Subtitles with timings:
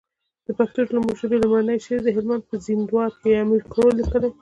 [0.45, 0.79] د پښتو
[1.19, 4.29] ژبي لومړنی شعر د هلمند په زينداور کي امير کروړ ليکلی